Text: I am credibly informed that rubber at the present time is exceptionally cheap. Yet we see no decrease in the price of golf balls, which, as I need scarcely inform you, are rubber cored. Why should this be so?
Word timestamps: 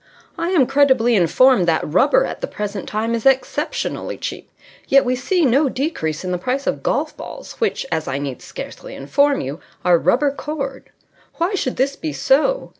I 0.35 0.49
am 0.49 0.65
credibly 0.65 1.15
informed 1.15 1.67
that 1.67 1.87
rubber 1.87 2.25
at 2.25 2.41
the 2.41 2.47
present 2.47 2.89
time 2.89 3.13
is 3.13 3.27
exceptionally 3.27 4.17
cheap. 4.17 4.49
Yet 4.87 5.05
we 5.05 5.15
see 5.15 5.45
no 5.45 5.69
decrease 5.69 6.23
in 6.23 6.31
the 6.31 6.39
price 6.39 6.65
of 6.65 6.81
golf 6.81 7.15
balls, 7.15 7.51
which, 7.59 7.85
as 7.91 8.07
I 8.07 8.17
need 8.17 8.41
scarcely 8.41 8.95
inform 8.95 9.41
you, 9.41 9.59
are 9.85 9.99
rubber 9.99 10.31
cored. 10.31 10.89
Why 11.35 11.53
should 11.53 11.75
this 11.77 11.95
be 11.95 12.13
so? 12.13 12.69